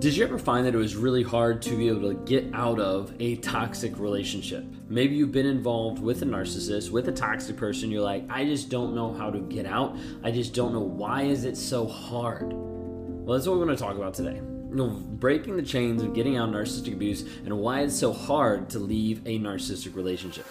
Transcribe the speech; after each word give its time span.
Did 0.00 0.16
you 0.16 0.24
ever 0.24 0.38
find 0.38 0.66
that 0.66 0.74
it 0.74 0.78
was 0.78 0.94
really 0.94 1.22
hard 1.22 1.62
to 1.62 1.76
be 1.76 1.88
able 1.88 2.08
to 2.08 2.14
get 2.14 2.52
out 2.52 2.78
of 2.78 3.14
a 3.18 3.36
toxic 3.36 3.98
relationship? 3.98 4.64
Maybe 4.88 5.14
you've 5.14 5.32
been 5.32 5.46
involved 5.46 6.02
with 6.02 6.22
a 6.22 6.26
narcissist, 6.26 6.90
with 6.90 7.08
a 7.08 7.12
toxic 7.12 7.56
person. 7.56 7.90
You're 7.90 8.02
like, 8.02 8.24
I 8.28 8.44
just 8.44 8.68
don't 8.68 8.94
know 8.94 9.14
how 9.14 9.30
to 9.30 9.38
get 9.38 9.64
out. 9.64 9.96
I 10.22 10.32
just 10.32 10.52
don't 10.54 10.72
know 10.72 10.80
why 10.80 11.22
is 11.22 11.44
it 11.44 11.56
so 11.56 11.86
hard. 11.86 12.52
Well, 12.52 13.38
that's 13.38 13.48
what 13.48 13.58
we're 13.58 13.64
going 13.64 13.76
to 13.76 13.82
talk 13.82 13.96
about 13.96 14.12
today. 14.12 14.36
You 14.36 14.74
know, 14.74 14.88
breaking 14.88 15.56
the 15.56 15.62
chains 15.62 16.02
of 16.02 16.14
getting 16.14 16.36
out 16.36 16.50
of 16.50 16.54
narcissistic 16.54 16.92
abuse 16.92 17.22
and 17.44 17.56
why 17.58 17.80
it's 17.80 17.96
so 17.96 18.12
hard 18.12 18.68
to 18.70 18.78
leave 18.78 19.22
a 19.24 19.38
narcissistic 19.38 19.94
relationship. 19.94 20.46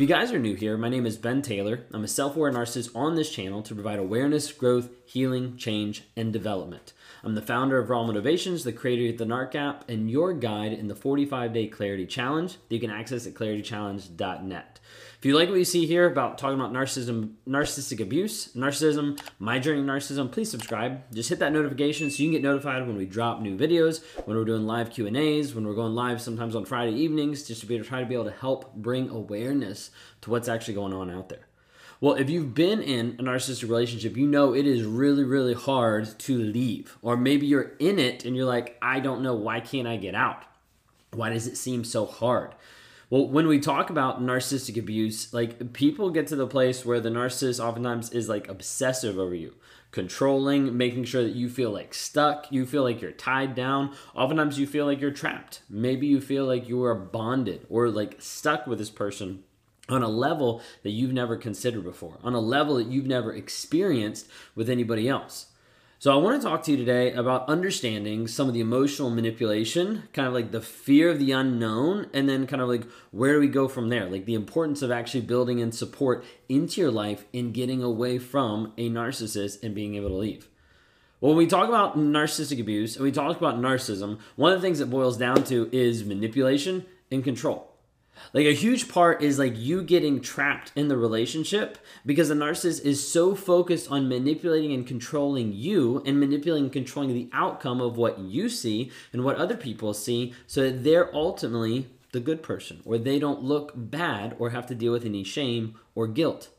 If 0.00 0.08
you 0.08 0.14
guys 0.16 0.32
are 0.32 0.38
new 0.38 0.54
here, 0.54 0.78
my 0.78 0.88
name 0.88 1.04
is 1.04 1.18
Ben 1.18 1.42
Taylor. 1.42 1.84
I'm 1.92 2.04
a 2.04 2.08
self 2.08 2.34
aware 2.34 2.50
narcissist 2.50 2.96
on 2.96 3.16
this 3.16 3.30
channel 3.30 3.60
to 3.60 3.74
provide 3.74 3.98
awareness, 3.98 4.50
growth, 4.50 4.88
healing, 5.04 5.58
change, 5.58 6.04
and 6.16 6.32
development. 6.32 6.94
I'm 7.22 7.34
the 7.34 7.42
founder 7.42 7.78
of 7.78 7.90
Raw 7.90 8.04
Motivations, 8.06 8.64
the 8.64 8.72
creator 8.72 9.12
of 9.12 9.18
the 9.18 9.26
NARC 9.26 9.54
app, 9.56 9.86
and 9.90 10.10
your 10.10 10.32
guide 10.32 10.72
in 10.72 10.88
the 10.88 10.94
45 10.94 11.52
day 11.52 11.66
Clarity 11.66 12.06
Challenge 12.06 12.54
that 12.54 12.74
you 12.74 12.80
can 12.80 12.90
access 12.90 13.26
at 13.26 13.34
claritychallenge.net. 13.34 14.80
If 15.20 15.26
you 15.26 15.36
like 15.36 15.50
what 15.50 15.58
you 15.58 15.66
see 15.66 15.84
here 15.84 16.06
about 16.06 16.38
talking 16.38 16.58
about 16.58 16.72
narcissism, 16.72 17.34
narcissistic 17.46 18.00
abuse, 18.00 18.54
narcissism, 18.54 19.20
my 19.38 19.58
journey 19.58 19.80
in 19.80 19.86
narcissism, 19.86 20.32
please 20.32 20.50
subscribe. 20.50 21.02
Just 21.12 21.28
hit 21.28 21.40
that 21.40 21.52
notification 21.52 22.10
so 22.10 22.22
you 22.22 22.30
can 22.30 22.40
get 22.40 22.42
notified 22.42 22.86
when 22.86 22.96
we 22.96 23.04
drop 23.04 23.42
new 23.42 23.54
videos, 23.54 24.02
when 24.24 24.34
we're 24.34 24.46
doing 24.46 24.66
live 24.66 24.88
Q 24.88 25.06
and 25.06 25.18
A's, 25.18 25.54
when 25.54 25.66
we're 25.66 25.74
going 25.74 25.94
live 25.94 26.22
sometimes 26.22 26.56
on 26.56 26.64
Friday 26.64 26.92
evenings, 26.92 27.42
just 27.42 27.60
to 27.60 27.66
be 27.66 27.74
able 27.74 27.84
to 27.84 27.88
try 27.90 28.00
to 28.00 28.06
be 28.06 28.14
able 28.14 28.24
to 28.24 28.30
help 28.30 28.74
bring 28.74 29.10
awareness 29.10 29.90
to 30.22 30.30
what's 30.30 30.48
actually 30.48 30.72
going 30.72 30.94
on 30.94 31.10
out 31.10 31.28
there. 31.28 31.46
Well, 32.00 32.14
if 32.14 32.30
you've 32.30 32.54
been 32.54 32.80
in 32.80 33.16
a 33.18 33.22
narcissistic 33.22 33.68
relationship, 33.68 34.16
you 34.16 34.26
know 34.26 34.54
it 34.54 34.66
is 34.66 34.84
really, 34.84 35.24
really 35.24 35.52
hard 35.52 36.18
to 36.20 36.38
leave. 36.38 36.96
Or 37.02 37.18
maybe 37.18 37.46
you're 37.46 37.72
in 37.78 37.98
it 37.98 38.24
and 38.24 38.34
you're 38.34 38.46
like, 38.46 38.78
I 38.80 39.00
don't 39.00 39.20
know, 39.20 39.34
why 39.34 39.60
can't 39.60 39.86
I 39.86 39.98
get 39.98 40.14
out? 40.14 40.44
Why 41.12 41.28
does 41.28 41.46
it 41.46 41.58
seem 41.58 41.84
so 41.84 42.06
hard? 42.06 42.54
Well, 43.10 43.26
when 43.26 43.48
we 43.48 43.58
talk 43.58 43.90
about 43.90 44.22
narcissistic 44.22 44.78
abuse, 44.78 45.34
like 45.34 45.72
people 45.72 46.10
get 46.10 46.28
to 46.28 46.36
the 46.36 46.46
place 46.46 46.86
where 46.86 47.00
the 47.00 47.08
narcissist 47.08 47.58
oftentimes 47.58 48.10
is 48.10 48.28
like 48.28 48.46
obsessive 48.46 49.18
over 49.18 49.34
you, 49.34 49.56
controlling, 49.90 50.76
making 50.76 51.04
sure 51.04 51.24
that 51.24 51.34
you 51.34 51.48
feel 51.48 51.72
like 51.72 51.92
stuck, 51.92 52.46
you 52.52 52.64
feel 52.64 52.84
like 52.84 53.02
you're 53.02 53.10
tied 53.10 53.56
down. 53.56 53.96
Oftentimes 54.14 54.60
you 54.60 54.66
feel 54.68 54.86
like 54.86 55.00
you're 55.00 55.10
trapped. 55.10 55.62
Maybe 55.68 56.06
you 56.06 56.20
feel 56.20 56.46
like 56.46 56.68
you 56.68 56.84
are 56.84 56.94
bonded 56.94 57.66
or 57.68 57.90
like 57.90 58.22
stuck 58.22 58.68
with 58.68 58.78
this 58.78 58.90
person 58.90 59.42
on 59.88 60.04
a 60.04 60.08
level 60.08 60.62
that 60.84 60.90
you've 60.90 61.12
never 61.12 61.36
considered 61.36 61.82
before, 61.82 62.18
on 62.22 62.34
a 62.34 62.40
level 62.40 62.76
that 62.76 62.86
you've 62.86 63.06
never 63.06 63.34
experienced 63.34 64.28
with 64.54 64.70
anybody 64.70 65.08
else. 65.08 65.46
So, 66.02 66.14
I 66.14 66.16
want 66.16 66.40
to 66.40 66.48
talk 66.48 66.62
to 66.62 66.70
you 66.70 66.78
today 66.78 67.12
about 67.12 67.46
understanding 67.46 68.26
some 68.26 68.48
of 68.48 68.54
the 68.54 68.60
emotional 68.60 69.10
manipulation, 69.10 70.04
kind 70.14 70.26
of 70.26 70.32
like 70.32 70.50
the 70.50 70.62
fear 70.62 71.10
of 71.10 71.18
the 71.18 71.32
unknown, 71.32 72.08
and 72.14 72.26
then 72.26 72.46
kind 72.46 72.62
of 72.62 72.70
like 72.70 72.84
where 73.10 73.34
do 73.34 73.40
we 73.40 73.48
go 73.48 73.68
from 73.68 73.90
there? 73.90 74.08
Like 74.08 74.24
the 74.24 74.32
importance 74.32 74.80
of 74.80 74.90
actually 74.90 75.20
building 75.20 75.58
in 75.58 75.72
support 75.72 76.24
into 76.48 76.80
your 76.80 76.90
life 76.90 77.26
and 77.34 77.52
getting 77.52 77.82
away 77.82 78.16
from 78.16 78.72
a 78.78 78.88
narcissist 78.88 79.62
and 79.62 79.74
being 79.74 79.94
able 79.94 80.08
to 80.08 80.14
leave. 80.14 80.48
When 81.18 81.36
we 81.36 81.46
talk 81.46 81.68
about 81.68 81.98
narcissistic 81.98 82.58
abuse 82.58 82.96
and 82.96 83.04
we 83.04 83.12
talk 83.12 83.36
about 83.36 83.60
narcissism, 83.60 84.20
one 84.36 84.54
of 84.54 84.58
the 84.58 84.66
things 84.66 84.78
that 84.78 84.86
boils 84.86 85.18
down 85.18 85.44
to 85.44 85.68
is 85.70 86.02
manipulation 86.02 86.86
and 87.10 87.22
control. 87.22 87.69
Like 88.32 88.46
a 88.46 88.54
huge 88.54 88.88
part 88.88 89.22
is 89.22 89.38
like 89.38 89.56
you 89.56 89.82
getting 89.82 90.20
trapped 90.20 90.72
in 90.76 90.88
the 90.88 90.96
relationship 90.96 91.78
because 92.06 92.28
the 92.28 92.34
narcissist 92.34 92.84
is 92.84 93.10
so 93.10 93.34
focused 93.34 93.90
on 93.90 94.08
manipulating 94.08 94.72
and 94.72 94.86
controlling 94.86 95.52
you 95.52 96.02
and 96.06 96.20
manipulating 96.20 96.64
and 96.64 96.72
controlling 96.72 97.12
the 97.12 97.28
outcome 97.32 97.80
of 97.80 97.96
what 97.96 98.18
you 98.18 98.48
see 98.48 98.90
and 99.12 99.24
what 99.24 99.36
other 99.36 99.56
people 99.56 99.92
see 99.92 100.32
so 100.46 100.62
that 100.62 100.84
they're 100.84 101.14
ultimately 101.14 101.88
the 102.12 102.20
good 102.20 102.42
person 102.42 102.80
or 102.84 102.98
they 102.98 103.18
don't 103.18 103.42
look 103.42 103.72
bad 103.74 104.36
or 104.38 104.50
have 104.50 104.66
to 104.66 104.74
deal 104.74 104.92
with 104.92 105.04
any 105.04 105.24
shame 105.24 105.74
or 105.94 106.06
guilt. 106.06 106.50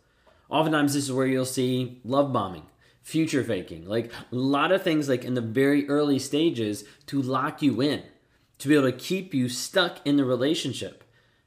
Oftentimes 0.50 0.94
this 0.94 1.06
is 1.06 1.12
where 1.14 1.28
you'll 1.28 1.46
see 1.46 2.00
love 2.04 2.34
bombing 2.34 2.64
future 3.04 3.44
faking 3.44 3.84
like 3.88 4.12
a 4.32 4.36
lot 4.36 4.72
of 4.72 4.84
things 4.84 5.10
like 5.10 5.26
in 5.26 5.34
the 5.34 5.42
very 5.42 5.90
early 5.90 6.20
stages 6.20 6.84
to 7.08 7.20
lock 7.20 7.62
you 7.62 7.82
in 7.82 8.04
to 8.60 8.68
be 8.68 8.76
able 8.76 8.92
to 8.92 8.98
keep 8.98 9.34
you 9.34 9.50
stuck 9.50 9.98
in 10.06 10.18
the 10.18 10.26
relationship 10.26 11.04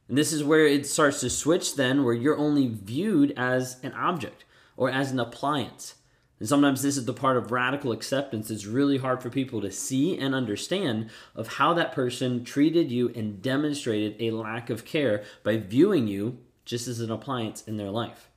and 0.09 0.19
this 0.19 0.33
is 0.33 0.45
where 0.45 0.67
it 0.67 0.87
starts 0.87 1.21
to 1.21 1.31
switch 1.31 1.77
then, 1.77 2.05
where 2.05 2.15
you're 2.15 2.37
only 2.37 2.69
viewed 2.69 3.33
as 3.37 3.79
an 3.83 3.93
object 3.93 4.45
or 4.77 4.91
as 4.91 5.11
an 5.11 5.21
appliance. 5.21 5.95
And 6.41 6.49
sometimes 6.49 6.83
this 6.83 6.97
is 6.97 7.07
the 7.07 7.13
part 7.13 7.37
of 7.37 7.53
radical 7.53 7.93
acceptance 7.93 8.51
It's 8.51 8.67
really 8.67 8.99
hard 8.99 9.23
for 9.23 9.31
people 9.31 9.61
to 9.61 9.71
see 9.71 10.19
and 10.19 10.35
understand 10.35 11.11
of 11.35 11.55
how 11.55 11.73
that 11.75 11.93
person 11.93 12.45
treated 12.45 12.91
you 12.91 13.11
and 13.15 13.41
demonstrated 13.41 14.17
a 14.21 14.33
lack 14.33 14.69
of 14.69 14.85
care 14.85 15.23
by 15.43 15.57
viewing 15.57 16.07
you 16.07 16.39
just 16.65 16.89
as 16.89 17.01
an 17.01 17.11
appliance 17.11 17.63
in 17.63 17.77
their 17.77 17.91
life. 17.91 18.29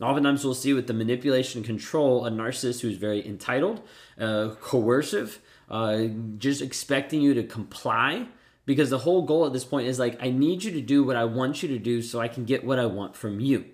Oftentimes, 0.00 0.44
we'll 0.44 0.54
see 0.54 0.72
with 0.72 0.86
the 0.86 0.94
manipulation 0.94 1.62
control 1.62 2.24
a 2.24 2.30
narcissist 2.30 2.80
who's 2.80 2.96
very 2.96 3.24
entitled, 3.26 3.82
uh, 4.18 4.54
coercive, 4.60 5.40
uh, 5.68 6.04
just 6.38 6.62
expecting 6.62 7.20
you 7.20 7.34
to 7.34 7.42
comply 7.42 8.28
because 8.68 8.90
the 8.90 8.98
whole 8.98 9.22
goal 9.22 9.46
at 9.46 9.54
this 9.54 9.64
point 9.64 9.88
is 9.88 9.98
like 9.98 10.22
I 10.22 10.28
need 10.28 10.62
you 10.62 10.70
to 10.72 10.82
do 10.82 11.02
what 11.02 11.16
I 11.16 11.24
want 11.24 11.62
you 11.62 11.70
to 11.70 11.78
do 11.78 12.02
so 12.02 12.20
I 12.20 12.28
can 12.28 12.44
get 12.44 12.64
what 12.64 12.78
I 12.78 12.84
want 12.84 13.16
from 13.16 13.40
you. 13.40 13.64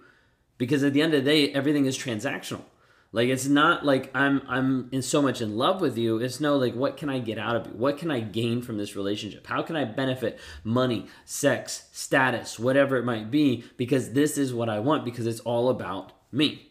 Because 0.57 0.85
at 0.85 0.93
the 0.93 1.03
end 1.03 1.13
of 1.15 1.25
the 1.25 1.29
day, 1.29 1.53
everything 1.53 1.85
is 1.85 1.99
transactional. 1.99 2.63
Like 3.11 3.29
it's 3.29 3.47
not 3.47 3.85
like 3.85 4.13
I'm 4.15 4.43
I'm 4.49 4.89
in 4.93 5.03
so 5.03 5.21
much 5.21 5.41
in 5.41 5.57
love 5.57 5.81
with 5.81 5.99
you. 5.99 6.19
It's 6.19 6.39
no 6.39 6.57
like 6.57 6.77
what 6.77 6.97
can 6.97 7.11
I 7.11 7.19
get 7.19 7.39
out 7.39 7.57
of 7.57 7.67
you? 7.67 7.73
What 7.73 7.99
can 7.99 8.13
I 8.13 8.21
gain 8.21 8.63
from 8.63 8.79
this 8.79 8.95
relationship? 8.95 9.49
How 9.49 9.63
can 9.63 9.75
I 9.75 9.85
benefit 9.85 10.39
money, 10.63 11.09
sex, 11.25 11.89
status, 11.91 12.57
whatever 12.57 12.97
it 12.97 13.05
might 13.05 13.33
be 13.33 13.65
because 13.77 14.13
this 14.13 14.39
is 14.39 14.55
what 14.55 14.69
I 14.69 14.79
want 14.79 15.05
because 15.05 15.27
it's 15.27 15.41
all 15.41 15.71
about 15.71 16.13
me. 16.31 16.71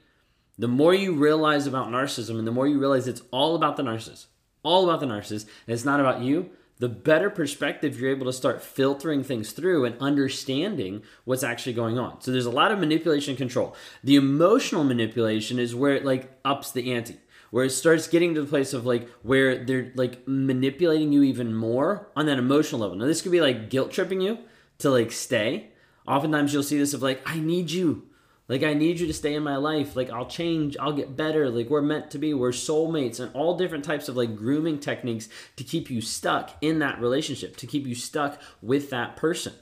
The 0.58 0.70
more 0.70 0.94
you 0.94 1.12
realize 1.12 1.68
about 1.68 1.90
narcissism 1.90 2.40
and 2.40 2.48
the 2.48 2.54
more 2.54 2.70
you 2.70 2.80
realize 2.80 3.06
it's 3.06 3.24
all 3.32 3.58
about 3.58 3.76
the 3.76 3.84
narcissist, 3.84 4.28
all 4.64 4.86
about 4.86 5.02
the 5.02 5.08
narcissist, 5.08 5.46
and 5.68 5.74
it's 5.74 5.84
not 5.84 6.00
about 6.00 6.22
you, 6.22 6.52
the 6.80 6.90
better 6.90 7.30
perspective 7.30 8.00
you're 8.00 8.12
able 8.12 8.26
to 8.26 8.34
start 8.34 8.62
filtering 8.62 9.24
things 9.24 9.52
through 9.52 9.86
and 9.86 9.96
understanding 10.00 11.04
what's 11.24 11.44
actually 11.44 11.74
going 11.74 12.00
on. 12.00 12.20
So 12.22 12.32
there's 12.32 12.46
a 12.46 12.52
lot 12.52 12.72
of 12.72 12.80
manipulation 12.80 13.36
control. 13.36 13.76
The 14.04 14.16
emotional 14.16 14.84
manipulation 14.84 15.60
is 15.60 15.76
where 15.76 15.96
it 15.96 16.06
like 16.06 16.38
ups 16.44 16.72
the 16.72 16.94
ante. 16.94 17.20
Where 17.52 17.66
it 17.66 17.70
starts 17.70 18.08
getting 18.08 18.34
to 18.34 18.42
the 18.42 18.48
place 18.48 18.74
of 18.74 18.86
like 18.86 19.08
where 19.22 19.64
they're 19.64 19.92
like 19.94 20.28
manipulating 20.28 21.12
you 21.12 21.22
even 21.22 21.54
more 21.54 22.10
on 22.16 22.26
that 22.26 22.40
emotional 22.40 22.82
level. 22.82 22.98
Now 22.98 23.06
this 23.06 23.22
could 23.22 23.32
be 23.32 23.42
like 23.42 23.70
guilt 23.70 23.92
tripping 23.92 24.22
you 24.22 24.40
to 24.80 24.90
like 24.90 25.12
stay. 25.12 25.70
Oftentimes 26.08 26.52
you'll 26.52 26.64
see 26.64 26.80
this 26.80 26.96
of 26.96 27.04
like, 27.04 27.22
I 27.26 27.40
need 27.40 27.70
you. 27.70 28.08
Like, 28.50 28.64
I 28.64 28.74
need 28.74 29.00
you 29.00 29.08
to 29.08 29.14
stay 29.14 29.36
in 29.36 29.44
my 29.44 29.56
life. 29.56 29.96
Like, 29.96 30.10
I'll 30.10 30.26
change. 30.26 30.76
I'll 30.78 30.94
get 30.94 31.16
better. 31.16 31.50
Like, 31.50 31.70
we're 31.70 31.82
meant 31.82 32.12
to 32.12 32.18
be. 32.18 32.34
We're 32.34 32.52
soulmates 32.52 33.20
and 33.20 33.34
all 33.34 33.58
different 33.58 33.86
types 33.86 34.10
of 34.10 34.18
like 34.18 34.36
grooming 34.36 34.80
techniques 34.80 35.30
to 35.56 35.64
keep 35.64 35.90
you 35.90 36.02
stuck 36.02 36.52
in 36.62 36.80
that 36.80 37.00
relationship, 37.00 37.56
to 37.58 37.68
keep 37.68 37.88
you 37.88 37.96
stuck 37.96 38.42
with 38.62 38.90
that 38.90 39.16
person. 39.16 39.54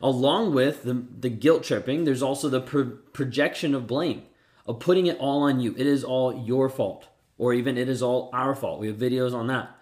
Along 0.00 0.54
with 0.54 0.84
the, 0.84 1.04
the 1.18 1.30
guilt 1.30 1.64
tripping, 1.64 2.04
there's 2.04 2.22
also 2.22 2.48
the 2.48 2.60
pro- 2.60 2.98
projection 3.12 3.74
of 3.74 3.86
blame, 3.86 4.22
of 4.66 4.78
putting 4.78 5.06
it 5.06 5.18
all 5.18 5.42
on 5.42 5.60
you. 5.60 5.74
It 5.76 5.86
is 5.86 6.04
all 6.04 6.32
your 6.44 6.68
fault, 6.68 7.08
or 7.38 7.52
even 7.54 7.78
it 7.78 7.88
is 7.88 8.02
all 8.02 8.30
our 8.32 8.54
fault. 8.54 8.78
We 8.78 8.88
have 8.88 8.96
videos 8.96 9.34
on 9.34 9.48
that. 9.48 9.76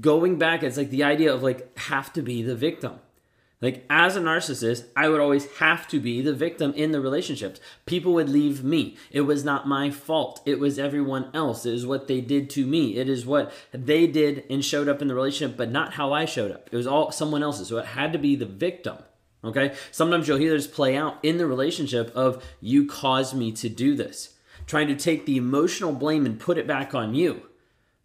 Going 0.00 0.38
back, 0.38 0.62
it's 0.62 0.76
like 0.76 0.90
the 0.90 1.02
idea 1.02 1.32
of 1.32 1.42
like 1.42 1.76
have 1.78 2.12
to 2.12 2.22
be 2.22 2.42
the 2.42 2.54
victim. 2.54 3.00
Like, 3.64 3.86
as 3.88 4.14
a 4.14 4.20
narcissist, 4.20 4.84
I 4.94 5.08
would 5.08 5.20
always 5.20 5.46
have 5.56 5.88
to 5.88 5.98
be 5.98 6.20
the 6.20 6.34
victim 6.34 6.74
in 6.74 6.92
the 6.92 7.00
relationships. 7.00 7.60
People 7.86 8.12
would 8.12 8.28
leave 8.28 8.62
me. 8.62 8.98
It 9.10 9.22
was 9.22 9.42
not 9.42 9.66
my 9.66 9.90
fault. 9.90 10.42
It 10.44 10.60
was 10.60 10.78
everyone 10.78 11.30
else. 11.32 11.64
It 11.64 11.72
is 11.72 11.86
what 11.86 12.06
they 12.06 12.20
did 12.20 12.50
to 12.50 12.66
me. 12.66 12.98
It 12.98 13.08
is 13.08 13.24
what 13.24 13.52
they 13.72 14.06
did 14.06 14.44
and 14.50 14.62
showed 14.62 14.86
up 14.86 15.00
in 15.00 15.08
the 15.08 15.14
relationship, 15.14 15.56
but 15.56 15.70
not 15.70 15.94
how 15.94 16.12
I 16.12 16.26
showed 16.26 16.52
up. 16.52 16.68
It 16.70 16.76
was 16.76 16.86
all 16.86 17.10
someone 17.10 17.42
else's. 17.42 17.68
So 17.68 17.78
it 17.78 17.86
had 17.86 18.12
to 18.12 18.18
be 18.18 18.36
the 18.36 18.44
victim. 18.44 18.98
Okay? 19.42 19.74
Sometimes 19.90 20.28
you'll 20.28 20.36
hear 20.36 20.52
this 20.52 20.66
play 20.66 20.94
out 20.94 21.16
in 21.22 21.38
the 21.38 21.46
relationship 21.46 22.12
of, 22.14 22.44
you 22.60 22.86
caused 22.86 23.34
me 23.34 23.50
to 23.52 23.70
do 23.70 23.96
this. 23.96 24.34
trying 24.66 24.88
to 24.88 24.96
take 24.96 25.26
the 25.26 25.36
emotional 25.36 25.92
blame 25.92 26.26
and 26.26 26.38
put 26.38 26.58
it 26.58 26.66
back 26.66 26.94
on 26.94 27.14
you. 27.14 27.42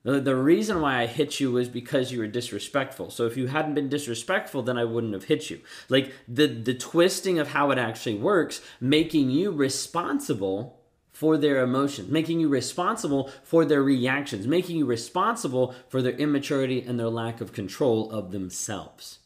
The, 0.04 0.20
the 0.22 0.36
reason 0.36 0.82
why 0.82 1.02
I 1.02 1.06
hit 1.08 1.40
you 1.40 1.52
was 1.52 1.68
because 1.68 2.12
you 2.12 2.20
were 2.20 2.28
disrespectful. 2.28 3.10
So 3.10 3.26
if 3.26 3.36
you 3.36 3.48
hadn't 3.48 3.74
been 3.74 3.90
disrespectful, 3.90 4.62
then 4.62 4.78
I 4.78 4.86
wouldn't 4.86 5.14
have 5.14 5.26
hit 5.26 5.50
you. 5.50 5.60
Like 5.90 6.14
the 6.28 6.48
the 6.48 6.74
twisting 6.74 7.38
of 7.38 7.50
how 7.50 7.72
it 7.72 7.78
actually 7.78 8.16
works, 8.16 8.62
making 8.80 9.30
you 9.30 9.52
responsible 9.52 10.80
for 11.12 11.36
their 11.38 11.62
emotions, 11.62 12.10
making 12.10 12.40
you 12.40 12.48
responsible 12.48 13.30
for 13.44 13.66
their 13.66 13.84
reactions, 13.84 14.48
making 14.48 14.78
you 14.78 14.86
responsible 14.86 15.76
for 15.90 16.02
their 16.02 16.14
immaturity 16.14 16.82
and 16.82 16.98
their 16.98 17.10
lack 17.10 17.42
of 17.42 17.52
control 17.52 18.10
of 18.10 18.32
themselves. 18.32 19.20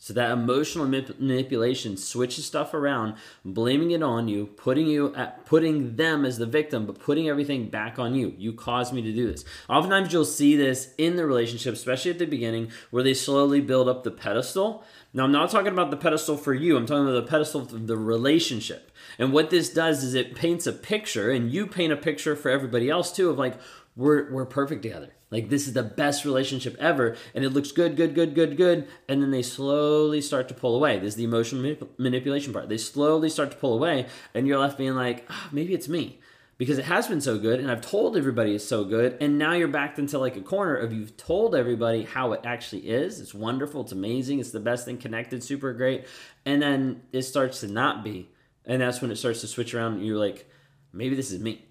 So 0.00 0.14
that 0.14 0.30
emotional 0.30 0.86
manipulation 0.86 1.96
switches 1.96 2.46
stuff 2.46 2.72
around, 2.72 3.16
blaming 3.44 3.90
it 3.90 4.02
on 4.02 4.28
you, 4.28 4.46
putting 4.46 4.86
you 4.86 5.12
at, 5.16 5.44
putting 5.44 5.96
them 5.96 6.24
as 6.24 6.38
the 6.38 6.46
victim, 6.46 6.86
but 6.86 7.00
putting 7.00 7.28
everything 7.28 7.68
back 7.68 7.98
on 7.98 8.14
you. 8.14 8.32
You 8.38 8.52
caused 8.52 8.92
me 8.92 9.02
to 9.02 9.12
do 9.12 9.30
this. 9.30 9.44
Oftentimes 9.68 10.12
you'll 10.12 10.24
see 10.24 10.56
this 10.56 10.94
in 10.98 11.16
the 11.16 11.26
relationship, 11.26 11.74
especially 11.74 12.12
at 12.12 12.20
the 12.20 12.26
beginning, 12.26 12.70
where 12.90 13.02
they 13.02 13.12
slowly 13.12 13.60
build 13.60 13.88
up 13.88 14.04
the 14.04 14.12
pedestal. 14.12 14.84
Now 15.12 15.24
I'm 15.24 15.32
not 15.32 15.50
talking 15.50 15.72
about 15.72 15.90
the 15.90 15.96
pedestal 15.96 16.36
for 16.36 16.54
you. 16.54 16.76
I'm 16.76 16.86
talking 16.86 17.08
about 17.08 17.24
the 17.24 17.30
pedestal 17.30 17.62
of 17.62 17.88
the 17.88 17.96
relationship. 17.96 18.92
And 19.18 19.32
what 19.32 19.50
this 19.50 19.68
does 19.68 20.04
is 20.04 20.14
it 20.14 20.36
paints 20.36 20.68
a 20.68 20.72
picture, 20.72 21.32
and 21.32 21.50
you 21.52 21.66
paint 21.66 21.92
a 21.92 21.96
picture 21.96 22.36
for 22.36 22.50
everybody 22.50 22.88
else 22.88 23.10
too, 23.10 23.30
of 23.30 23.38
like 23.38 23.56
we're 23.96 24.30
we're 24.30 24.46
perfect 24.46 24.82
together 24.82 25.14
like 25.30 25.48
this 25.48 25.66
is 25.66 25.74
the 25.74 25.82
best 25.82 26.24
relationship 26.24 26.76
ever, 26.78 27.16
and 27.34 27.44
it 27.44 27.50
looks 27.50 27.72
good, 27.72 27.96
good, 27.96 28.14
good, 28.14 28.34
good, 28.34 28.56
good, 28.56 28.88
and 29.08 29.22
then 29.22 29.30
they 29.30 29.42
slowly 29.42 30.20
start 30.20 30.48
to 30.48 30.54
pull 30.54 30.74
away. 30.74 30.98
This 30.98 31.08
is 31.08 31.16
the 31.16 31.24
emotional 31.24 31.62
manip- 31.62 31.88
manipulation 31.98 32.52
part. 32.52 32.68
They 32.68 32.78
slowly 32.78 33.28
start 33.28 33.50
to 33.50 33.56
pull 33.56 33.74
away, 33.74 34.06
and 34.34 34.46
you're 34.46 34.58
left 34.58 34.78
being 34.78 34.94
like, 34.94 35.26
oh, 35.30 35.48
maybe 35.52 35.74
it's 35.74 35.88
me 35.88 36.18
because 36.58 36.76
it 36.76 36.84
has 36.84 37.06
been 37.06 37.20
so 37.20 37.38
good 37.38 37.60
and 37.60 37.70
I've 37.70 37.80
told 37.80 38.16
everybody 38.16 38.54
it's 38.54 38.66
so 38.66 38.84
good 38.84 39.16
and 39.20 39.38
now 39.38 39.52
you're 39.52 39.68
backed 39.68 39.98
into 39.98 40.18
like 40.18 40.36
a 40.36 40.40
corner 40.40 40.74
of 40.74 40.92
you've 40.92 41.16
told 41.16 41.54
everybody 41.54 42.02
how 42.02 42.32
it 42.32 42.40
actually 42.44 42.88
is. 42.88 43.20
It's 43.20 43.32
wonderful, 43.32 43.82
it's 43.82 43.92
amazing, 43.92 44.40
it's 44.40 44.50
the 44.50 44.60
best 44.60 44.84
thing 44.84 44.98
connected, 44.98 45.42
super 45.42 45.72
great. 45.72 46.06
And 46.44 46.60
then 46.60 47.02
it 47.12 47.22
starts 47.22 47.60
to 47.60 47.68
not 47.68 48.02
be. 48.02 48.28
And 48.66 48.82
that's 48.82 49.00
when 49.00 49.10
it 49.10 49.16
starts 49.16 49.40
to 49.42 49.46
switch 49.46 49.72
around 49.72 49.94
and 49.94 50.06
you're 50.06 50.18
like, 50.18 50.50
maybe 50.92 51.14
this 51.14 51.30
is 51.30 51.40
me. 51.40 51.64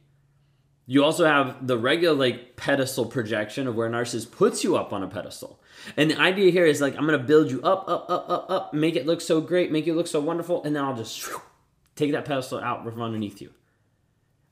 You 0.89 1.04
also 1.04 1.25
have 1.25 1.68
the 1.68 1.78
regular 1.78 2.16
like 2.16 2.56
pedestal 2.56 3.06
projection 3.06 3.68
of 3.68 3.75
where 3.75 3.89
narcissist 3.89 4.31
puts 4.31 4.63
you 4.63 4.78
up 4.78 4.94
on 4.94 5.04
a 5.04 5.07
pedestal. 5.07 5.60
And 5.98 6.10
the 6.10 6.19
idea 6.19 6.50
here 6.50 6.66
is 6.66 6.80
like 6.80 6.98
I'm 6.98 7.06
gonna 7.06 7.19
build 7.19 7.51
you 7.51 7.62
up, 7.62 7.88
up, 7.89 8.10
up, 8.10 8.30
up, 8.30 8.45
up, 8.50 8.74
make 8.74 8.95
it 8.95 9.06
look 9.06 9.19
so 9.19 9.42
great, 9.42 9.72
make 9.72 9.86
you 9.86 9.94
look 9.94 10.07
so 10.07 10.22
wonderful, 10.22 10.63
and 10.63 10.75
then 10.75 10.84
I'll 10.84 10.95
just 10.95 11.30
take 11.95 12.13
that 12.13 12.25
pedestal 12.25 12.60
out 12.60 12.86
from 12.86 13.01
underneath 13.01 13.42
you. 13.42 13.51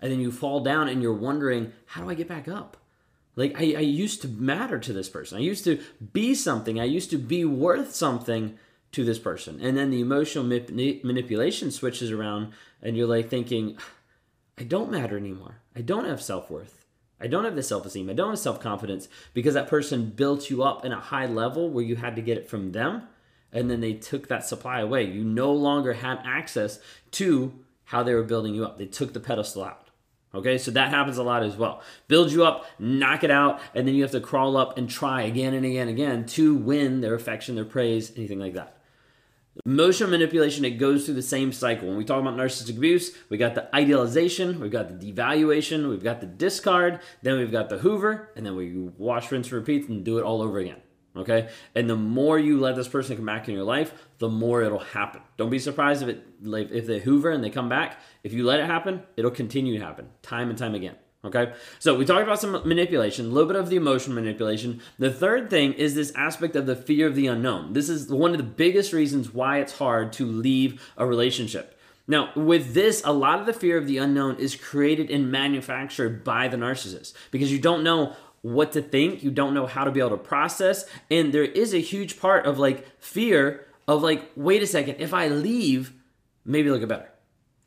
And 0.01 0.11
then 0.11 0.19
you 0.19 0.31
fall 0.31 0.59
down 0.59 0.89
and 0.89 1.01
you're 1.01 1.13
wondering, 1.13 1.71
how 1.85 2.03
do 2.03 2.09
I 2.09 2.15
get 2.15 2.27
back 2.27 2.49
up? 2.49 2.77
Like 3.37 3.55
I, 3.55 3.75
I 3.77 3.81
used 3.81 4.21
to 4.23 4.27
matter 4.27 4.77
to 4.77 4.91
this 4.93 5.09
person. 5.09 5.37
I 5.37 5.41
used 5.41 5.63
to 5.63 5.79
be 6.11 6.35
something. 6.35 6.79
I 6.79 6.83
used 6.83 7.09
to 7.11 7.17
be 7.17 7.45
worth 7.45 7.95
something 7.95 8.57
to 8.91 9.05
this 9.05 9.19
person. 9.19 9.59
And 9.61 9.77
then 9.77 9.89
the 9.89 10.01
emotional 10.01 10.45
manipulation 10.45 11.71
switches 11.71 12.11
around 12.11 12.53
and 12.81 12.97
you're 12.97 13.07
like 13.07 13.29
thinking, 13.29 13.77
I 14.57 14.63
don't 14.63 14.91
matter 14.91 15.17
anymore. 15.17 15.61
I 15.75 15.81
don't 15.81 16.05
have 16.05 16.21
self 16.21 16.49
worth. 16.49 16.85
I 17.19 17.27
don't 17.27 17.45
have 17.45 17.55
the 17.55 17.63
self 17.63 17.85
esteem. 17.85 18.09
I 18.09 18.13
don't 18.13 18.29
have 18.29 18.39
self 18.39 18.59
confidence 18.59 19.07
because 19.33 19.53
that 19.53 19.67
person 19.67 20.09
built 20.09 20.49
you 20.49 20.63
up 20.63 20.85
in 20.85 20.91
a 20.91 20.99
high 20.99 21.25
level 21.25 21.69
where 21.69 21.83
you 21.83 21.95
had 21.95 22.15
to 22.15 22.21
get 22.21 22.37
it 22.37 22.49
from 22.49 22.71
them 22.71 23.07
and 23.55 23.71
then 23.71 23.79
they 23.79 23.93
took 23.93 24.27
that 24.27 24.45
supply 24.45 24.81
away. 24.81 25.03
You 25.05 25.23
no 25.23 25.51
longer 25.51 25.93
had 25.93 26.19
access 26.25 26.79
to 27.11 27.53
how 27.85 28.03
they 28.03 28.13
were 28.13 28.23
building 28.23 28.53
you 28.53 28.65
up. 28.65 28.77
They 28.77 28.85
took 28.85 29.13
the 29.13 29.19
pedestal 29.19 29.63
out. 29.63 29.89
Okay, 30.33 30.57
so 30.57 30.71
that 30.71 30.89
happens 30.89 31.17
a 31.17 31.23
lot 31.23 31.43
as 31.43 31.55
well. 31.55 31.81
Build 32.09 32.33
you 32.33 32.43
up, 32.43 32.65
knock 32.77 33.23
it 33.23 33.31
out, 33.31 33.61
and 33.73 33.87
then 33.87 33.95
you 33.95 34.01
have 34.01 34.11
to 34.11 34.19
crawl 34.19 34.57
up 34.57 34.77
and 34.77 34.89
try 34.89 35.21
again 35.21 35.53
and 35.53 35.65
again 35.65 35.87
and 35.87 35.97
again 35.97 36.25
to 36.25 36.53
win 36.53 36.99
their 36.99 37.13
affection, 37.13 37.55
their 37.55 37.63
praise, 37.63 38.11
anything 38.17 38.39
like 38.39 38.53
that. 38.53 38.74
Emotional 39.65 40.09
manipulation, 40.09 40.65
it 40.65 40.71
goes 40.71 41.05
through 41.05 41.13
the 41.13 41.21
same 41.21 41.53
cycle. 41.53 41.87
When 41.87 41.97
we 41.97 42.03
talk 42.03 42.19
about 42.19 42.35
narcissistic 42.35 42.77
abuse, 42.77 43.15
we 43.29 43.37
got 43.37 43.55
the 43.55 43.73
idealization, 43.73 44.59
we've 44.59 44.71
got 44.71 44.89
the 44.89 45.13
devaluation, 45.13 45.89
we've 45.89 46.03
got 46.03 46.19
the 46.19 46.27
discard, 46.27 46.99
then 47.21 47.37
we've 47.37 47.51
got 47.51 47.69
the 47.69 47.77
hoover, 47.77 48.31
and 48.35 48.45
then 48.45 48.55
we 48.55 48.73
wash, 48.97 49.31
rinse, 49.31 49.47
and 49.47 49.53
repeat, 49.53 49.87
and 49.87 50.03
do 50.03 50.17
it 50.17 50.23
all 50.23 50.41
over 50.41 50.59
again. 50.59 50.81
Okay? 51.15 51.47
And 51.73 51.89
the 51.89 51.95
more 51.95 52.37
you 52.37 52.59
let 52.59 52.75
this 52.75 52.89
person 52.89 53.15
come 53.15 53.25
back 53.25 53.47
in 53.47 53.55
your 53.55 53.63
life, 53.63 53.93
the 54.17 54.27
more 54.27 54.61
it'll 54.61 54.79
happen. 54.79 55.21
Don't 55.37 55.49
be 55.49 55.59
surprised 55.59 56.03
if 56.03 56.09
it 56.09 56.27
if 56.43 56.85
they 56.85 56.99
hoover 56.99 57.31
and 57.31 57.41
they 57.43 57.49
come 57.49 57.69
back. 57.69 57.99
If 58.23 58.33
you 58.33 58.43
let 58.43 58.59
it 58.59 58.65
happen, 58.65 59.03
it'll 59.15 59.31
continue 59.31 59.79
to 59.79 59.83
happen 59.83 60.09
time 60.21 60.49
and 60.49 60.57
time 60.57 60.75
again. 60.75 60.95
Okay, 61.25 61.53
so 61.79 61.95
we 61.95 62.05
talked 62.05 62.21
about 62.21 62.39
some 62.39 62.51
manipulation, 62.67 63.25
a 63.25 63.29
little 63.29 63.47
bit 63.47 63.55
of 63.55 63.69
the 63.69 63.77
emotional 63.77 64.13
manipulation. 64.13 64.79
The 64.99 65.11
third 65.11 65.49
thing 65.49 65.73
is 65.73 65.95
this 65.95 66.13
aspect 66.13 66.55
of 66.55 66.67
the 66.67 66.75
fear 66.75 67.07
of 67.07 67.15
the 67.15 67.25
unknown. 67.25 67.73
This 67.73 67.89
is 67.89 68.09
one 68.09 68.31
of 68.31 68.37
the 68.37 68.43
biggest 68.43 68.93
reasons 68.93 69.33
why 69.33 69.57
it's 69.57 69.79
hard 69.79 70.13
to 70.13 70.25
leave 70.27 70.93
a 70.97 71.05
relationship. 71.07 71.79
Now, 72.07 72.31
with 72.35 72.75
this, 72.75 73.01
a 73.03 73.11
lot 73.11 73.39
of 73.39 73.47
the 73.47 73.53
fear 73.53 73.75
of 73.75 73.87
the 73.87 73.97
unknown 73.97 74.35
is 74.35 74.55
created 74.55 75.09
and 75.09 75.31
manufactured 75.31 76.23
by 76.23 76.47
the 76.47 76.57
narcissist 76.57 77.13
because 77.31 77.51
you 77.51 77.57
don't 77.57 77.83
know 77.83 78.15
what 78.43 78.73
to 78.73 78.81
think, 78.83 79.23
you 79.23 79.31
don't 79.31 79.55
know 79.55 79.65
how 79.65 79.83
to 79.83 79.91
be 79.91 80.01
able 80.01 80.11
to 80.11 80.17
process, 80.17 80.85
and 81.09 81.33
there 81.33 81.43
is 81.43 81.73
a 81.73 81.79
huge 81.79 82.19
part 82.19 82.45
of 82.45 82.59
like 82.59 82.85
fear 83.01 83.65
of 83.87 84.03
like, 84.03 84.31
wait 84.35 84.61
a 84.61 84.67
second, 84.67 84.97
if 84.99 85.11
I 85.11 85.29
leave, 85.29 85.91
maybe 86.45 86.69
they'll 86.69 86.77
get 86.77 86.89
better. 86.89 87.09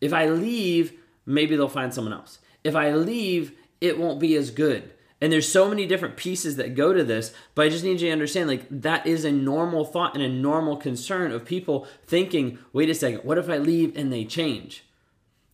If 0.00 0.12
I 0.12 0.28
leave, 0.28 0.93
maybe 1.26 1.56
they'll 1.56 1.69
find 1.69 1.93
someone 1.93 2.12
else 2.12 2.38
if 2.69 2.76
I 2.76 2.93
leave, 2.93 3.53
it 3.81 3.99
won't 3.99 4.20
be 4.20 4.37
as 4.37 4.50
good. 4.50 4.93
And 5.20 5.32
there's 5.32 5.50
so 5.50 5.69
many 5.69 5.85
different 5.87 6.17
pieces 6.17 6.56
that 6.56 6.76
go 6.76 6.93
to 6.93 7.03
this, 7.03 7.32
but 7.55 7.67
I 7.67 7.70
just 7.70 7.82
need 7.82 8.00
you 8.00 8.06
to 8.06 8.12
understand 8.12 8.49
like 8.49 8.67
that 8.70 9.06
is 9.06 9.25
a 9.25 9.32
normal 9.32 9.85
thought 9.85 10.15
and 10.15 10.23
a 10.23 10.29
normal 10.29 10.76
concern 10.76 11.32
of 11.32 11.44
people 11.44 11.88
thinking, 12.06 12.59
wait 12.73 12.88
a 12.88 12.94
second, 12.94 13.25
what 13.25 13.38
if 13.38 13.49
I 13.49 13.59
leave 13.59 13.97
and 13.97 14.12
they 14.12 14.25
change? 14.25 14.85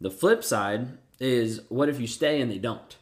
The 0.01 0.11
flip 0.11 0.45
side 0.45 0.99
is 1.19 1.63
what 1.71 1.89
if 1.89 1.99
you 1.99 2.07
stay 2.07 2.43
and 2.43 2.51
they 2.51 2.59
don't? 2.59 2.97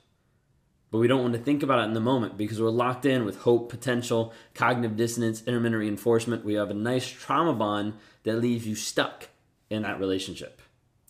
But 0.93 0.99
we 0.99 1.09
don't 1.09 1.23
want 1.23 1.33
to 1.33 1.41
think 1.41 1.63
about 1.63 1.81
it 1.81 1.85
in 1.85 1.95
the 1.95 2.01
moment 2.01 2.37
because 2.37 2.61
we're 2.61 2.69
locked 2.69 3.07
in 3.07 3.25
with 3.25 3.39
hope, 3.39 3.71
potential, 3.71 4.33
cognitive 4.55 4.97
dissonance, 4.97 5.43
intermittent 5.47 5.81
reinforcement. 5.81 6.45
We 6.45 6.55
have 6.55 6.71
a 6.71 6.75
nice 6.75 7.09
trauma 7.09 7.55
bond 7.55 7.95
that 8.25 8.37
leaves 8.37 8.67
you 8.67 8.77
stuck 8.77 9.31
in 9.71 9.83
that 9.83 9.99
relationship. 9.99 10.61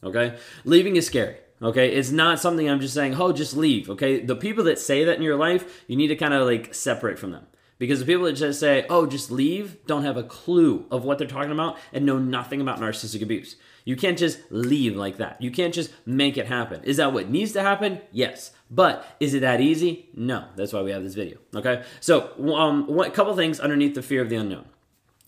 Okay? 0.04 0.38
Leaving 0.64 0.96
is 0.96 1.06
scary. 1.06 1.36
Okay, 1.62 1.94
it's 1.94 2.10
not 2.10 2.40
something 2.40 2.68
I'm 2.68 2.80
just 2.80 2.94
saying, 2.94 3.14
oh, 3.14 3.32
just 3.32 3.56
leave. 3.56 3.88
Okay, 3.88 4.20
the 4.20 4.36
people 4.36 4.64
that 4.64 4.78
say 4.78 5.04
that 5.04 5.16
in 5.16 5.22
your 5.22 5.36
life, 5.36 5.84
you 5.86 5.96
need 5.96 6.08
to 6.08 6.16
kind 6.16 6.34
of 6.34 6.46
like 6.46 6.74
separate 6.74 7.18
from 7.18 7.30
them. 7.30 7.46
Because 7.78 8.00
the 8.00 8.06
people 8.06 8.26
that 8.26 8.34
just 8.34 8.60
say, 8.60 8.86
oh, 8.88 9.06
just 9.06 9.30
leave, 9.30 9.84
don't 9.86 10.04
have 10.04 10.16
a 10.16 10.22
clue 10.22 10.86
of 10.90 11.04
what 11.04 11.18
they're 11.18 11.26
talking 11.26 11.50
about 11.50 11.78
and 11.92 12.06
know 12.06 12.18
nothing 12.18 12.60
about 12.60 12.78
narcissistic 12.78 13.22
abuse. 13.22 13.56
You 13.84 13.96
can't 13.96 14.18
just 14.18 14.38
leave 14.50 14.94
like 14.94 15.16
that. 15.16 15.42
You 15.42 15.50
can't 15.50 15.74
just 15.74 15.90
make 16.06 16.36
it 16.36 16.46
happen. 16.46 16.84
Is 16.84 16.98
that 16.98 17.12
what 17.12 17.28
needs 17.28 17.52
to 17.52 17.62
happen? 17.62 18.00
Yes. 18.12 18.52
But 18.70 19.04
is 19.18 19.34
it 19.34 19.40
that 19.40 19.60
easy? 19.60 20.08
No. 20.14 20.44
That's 20.54 20.72
why 20.72 20.82
we 20.82 20.92
have 20.92 21.02
this 21.02 21.14
video. 21.14 21.38
Okay. 21.56 21.82
So, 21.98 22.30
um, 22.54 23.00
a 23.00 23.10
couple 23.10 23.34
things 23.34 23.58
underneath 23.58 23.96
the 23.96 24.02
fear 24.02 24.22
of 24.22 24.28
the 24.28 24.36
unknown 24.36 24.66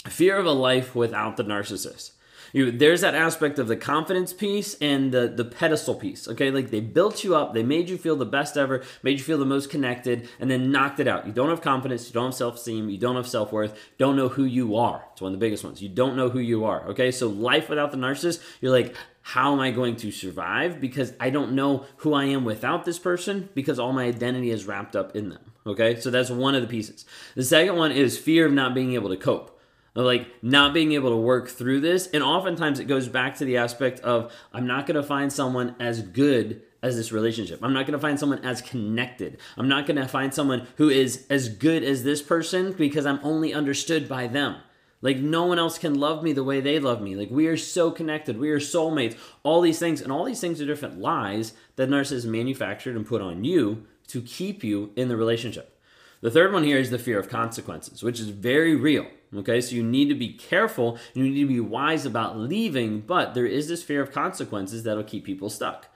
fear 0.08 0.36
of 0.36 0.46
a 0.46 0.52
life 0.52 0.94
without 0.94 1.36
the 1.36 1.44
narcissist 1.44 2.12
you 2.54 2.70
there's 2.70 3.00
that 3.00 3.16
aspect 3.16 3.58
of 3.58 3.66
the 3.66 3.76
confidence 3.76 4.32
piece 4.32 4.76
and 4.80 5.11
the 5.12 5.26
the 5.26 5.44
pedestal 5.44 5.96
piece. 5.96 6.28
Okay, 6.28 6.52
like 6.52 6.70
they 6.70 6.80
built 6.80 7.25
you 7.25 7.34
up, 7.34 7.52
they 7.52 7.64
made 7.64 7.90
you 7.90 7.99
feel 7.99 8.14
the 8.14 8.25
best 8.25 8.56
ever, 8.56 8.82
made 9.02 9.18
you 9.18 9.25
feel 9.25 9.38
the 9.38 9.44
most 9.44 9.68
connected, 9.68 10.28
and 10.38 10.49
then 10.49 10.70
knocked 10.70 11.00
it 11.00 11.08
out. 11.08 11.26
You 11.26 11.32
don't 11.32 11.50
have 11.50 11.61
confidence, 11.61 12.06
you 12.06 12.14
don't 12.14 12.26
have 12.26 12.34
self 12.34 12.54
esteem, 12.54 12.88
you 12.88 12.96
don't 12.96 13.16
have 13.16 13.26
self 13.26 13.52
worth, 13.52 13.76
don't 13.99 14.14
know 14.14 14.28
who 14.28 14.44
you 14.44 14.76
are. 14.76 15.04
It's 15.12 15.20
one 15.20 15.34
of 15.34 15.38
the 15.38 15.44
biggest 15.44 15.64
ones. 15.64 15.82
You 15.82 15.88
don't 15.88 16.16
know 16.16 16.30
who 16.30 16.38
you 16.38 16.64
are. 16.64 16.87
Okay, 16.90 17.11
so 17.11 17.28
life 17.28 17.68
without 17.68 17.90
the 17.90 17.99
narcissist, 17.99 18.40
you're 18.61 18.73
like, 18.73 18.94
how 19.23 19.52
am 19.52 19.58
I 19.58 19.73
going 19.73 19.96
to 19.96 20.12
survive? 20.12 20.80
Because 20.80 21.12
I 21.18 21.30
don't 21.30 21.54
know 21.54 21.87
who 21.99 22.14
I 22.14 22.26
am 22.26 22.44
without 22.44 22.84
this 22.84 23.00
person 23.00 23.49
because 23.54 23.80
all 23.80 23.92
my 23.92 24.04
identity 24.04 24.50
is 24.50 24.64
wrapped 24.64 24.94
up 24.94 25.16
in 25.16 25.30
them. 25.30 25.40
Okay, 25.66 25.99
so 25.99 26.11
that's 26.11 26.30
one 26.30 26.54
of 26.54 26.62
the 26.62 26.68
pieces. 26.68 27.04
The 27.34 27.42
second 27.42 27.75
one 27.75 27.90
is 27.90 28.16
fear 28.16 28.46
of 28.46 28.52
not 28.52 28.75
being 28.75 28.92
able 28.92 29.08
to 29.08 29.16
cope 29.16 29.53
like 30.02 30.26
not 30.42 30.74
being 30.74 30.92
able 30.92 31.10
to 31.10 31.16
work 31.16 31.48
through 31.48 31.80
this. 31.80 32.08
And 32.08 32.22
oftentimes 32.22 32.80
it 32.80 32.86
goes 32.86 33.08
back 33.08 33.36
to 33.36 33.44
the 33.44 33.58
aspect 33.58 34.00
of 34.00 34.32
I'm 34.52 34.66
not 34.66 34.86
going 34.86 34.96
to 34.96 35.02
find 35.02 35.32
someone 35.32 35.76
as 35.78 36.02
good 36.02 36.62
as 36.82 36.96
this 36.96 37.12
relationship. 37.12 37.60
I'm 37.62 37.72
not 37.72 37.86
going 37.86 37.98
to 37.98 38.02
find 38.02 38.18
someone 38.18 38.44
as 38.44 38.60
connected. 38.60 39.38
I'm 39.56 39.68
not 39.68 39.86
going 39.86 39.96
to 39.96 40.08
find 40.08 40.34
someone 40.34 40.66
who 40.76 40.90
is 40.90 41.24
as 41.30 41.48
good 41.48 41.84
as 41.84 42.02
this 42.02 42.22
person 42.22 42.72
because 42.72 43.06
I'm 43.06 43.20
only 43.22 43.54
understood 43.54 44.08
by 44.08 44.26
them. 44.26 44.56
Like 45.00 45.18
no 45.18 45.44
one 45.44 45.58
else 45.58 45.78
can 45.78 46.00
love 46.00 46.22
me 46.22 46.32
the 46.32 46.42
way 46.42 46.60
they 46.60 46.78
love 46.78 47.00
me. 47.00 47.14
Like 47.14 47.30
we 47.30 47.46
are 47.46 47.56
so 47.56 47.90
connected. 47.90 48.38
We 48.38 48.50
are 48.50 48.58
soulmates. 48.58 49.16
All 49.42 49.60
these 49.60 49.78
things 49.78 50.00
and 50.00 50.10
all 50.10 50.24
these 50.24 50.40
things 50.40 50.60
are 50.60 50.66
different 50.66 50.98
lies 50.98 51.52
that 51.76 51.90
narcissists 51.90 52.24
manufactured 52.24 52.96
and 52.96 53.06
put 53.06 53.20
on 53.20 53.44
you 53.44 53.86
to 54.08 54.22
keep 54.22 54.64
you 54.64 54.92
in 54.96 55.08
the 55.08 55.16
relationship. 55.16 55.78
The 56.22 56.30
third 56.30 56.54
one 56.54 56.64
here 56.64 56.78
is 56.78 56.88
the 56.88 56.98
fear 56.98 57.18
of 57.18 57.28
consequences, 57.28 58.02
which 58.02 58.18
is 58.18 58.30
very 58.30 58.74
real. 58.74 59.06
Okay, 59.36 59.60
so 59.60 59.74
you 59.74 59.82
need 59.82 60.08
to 60.08 60.14
be 60.14 60.32
careful, 60.32 60.98
you 61.12 61.24
need 61.24 61.40
to 61.40 61.46
be 61.46 61.60
wise 61.60 62.06
about 62.06 62.38
leaving, 62.38 63.00
but 63.00 63.34
there 63.34 63.46
is 63.46 63.68
this 63.68 63.82
fear 63.82 64.00
of 64.00 64.12
consequences 64.12 64.84
that'll 64.84 65.02
keep 65.02 65.24
people 65.24 65.50
stuck. 65.50 65.88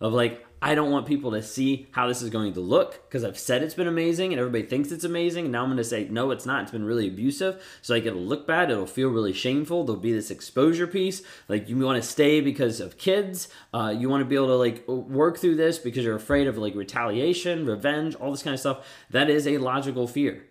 of 0.00 0.12
like 0.12 0.44
I 0.64 0.74
don't 0.74 0.90
want 0.90 1.04
people 1.04 1.32
to 1.32 1.42
see 1.42 1.88
how 1.90 2.08
this 2.08 2.22
is 2.22 2.30
going 2.30 2.54
to 2.54 2.60
look 2.60 3.06
because 3.06 3.22
I've 3.22 3.38
said 3.38 3.62
it's 3.62 3.74
been 3.74 3.86
amazing 3.86 4.32
and 4.32 4.40
everybody 4.40 4.64
thinks 4.64 4.90
it's 4.92 5.04
amazing. 5.04 5.44
And 5.44 5.52
now 5.52 5.62
I'm 5.62 5.68
going 5.68 5.76
to 5.76 5.84
say, 5.84 6.08
no, 6.08 6.30
it's 6.30 6.46
not. 6.46 6.62
It's 6.62 6.70
been 6.70 6.86
really 6.86 7.06
abusive. 7.06 7.62
So, 7.82 7.92
like, 7.92 8.06
it'll 8.06 8.22
look 8.22 8.46
bad. 8.46 8.70
It'll 8.70 8.86
feel 8.86 9.10
really 9.10 9.34
shameful. 9.34 9.84
There'll 9.84 10.00
be 10.00 10.12
this 10.12 10.30
exposure 10.30 10.86
piece. 10.86 11.20
Like, 11.48 11.68
you 11.68 11.76
want 11.76 12.02
to 12.02 12.08
stay 12.08 12.40
because 12.40 12.80
of 12.80 12.96
kids. 12.96 13.48
Uh, 13.74 13.94
you 13.94 14.08
want 14.08 14.22
to 14.22 14.24
be 14.24 14.36
able 14.36 14.46
to, 14.46 14.56
like, 14.56 14.88
work 14.88 15.36
through 15.36 15.56
this 15.56 15.78
because 15.78 16.02
you're 16.02 16.16
afraid 16.16 16.46
of, 16.46 16.56
like, 16.56 16.74
retaliation, 16.74 17.66
revenge, 17.66 18.14
all 18.14 18.30
this 18.30 18.42
kind 18.42 18.54
of 18.54 18.60
stuff. 18.60 18.86
That 19.10 19.28
is 19.28 19.46
a 19.46 19.58
logical 19.58 20.06
fear. 20.06 20.46